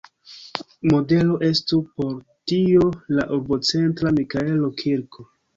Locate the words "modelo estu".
0.93-1.81